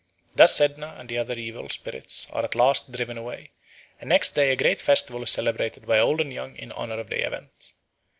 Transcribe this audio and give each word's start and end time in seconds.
Thus 0.33 0.57
Sedna 0.59 0.99
and 0.99 1.09
the 1.09 1.19
other 1.19 1.35
evil 1.35 1.69
spirits 1.69 2.27
are 2.31 2.43
at 2.43 2.55
last 2.55 2.91
driven 2.91 3.19
away, 3.19 3.51
and 3.99 4.09
next 4.09 4.33
day 4.33 4.49
a 4.51 4.55
great 4.55 4.81
festival 4.81 5.21
is 5.21 5.29
celebrated 5.29 5.85
by 5.85 5.99
old 5.99 6.19
and 6.19 6.33
young 6.33 6.55
in 6.55 6.71
honour 6.71 6.99
of 6.99 7.09
the 7.11 7.23
event. 7.23 7.75